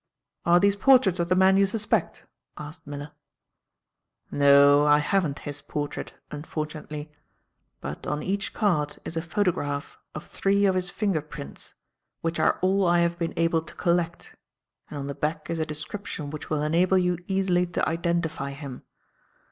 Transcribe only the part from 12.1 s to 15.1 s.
which are all I have been able to collect, and on